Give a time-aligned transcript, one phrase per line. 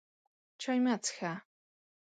[0.61, 1.31] چای مه څښه!